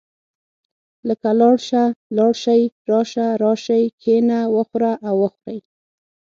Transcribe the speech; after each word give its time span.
لکه 1.07 1.29
لاړ 1.39 1.55
شه، 1.67 1.83
لاړ 2.17 2.31
شئ، 2.43 2.61
راشه، 2.89 3.27
راشئ، 3.43 3.83
کښېنه، 4.01 4.39
وخوره 4.55 4.91
او 5.07 5.15
وخورئ. 5.23 5.59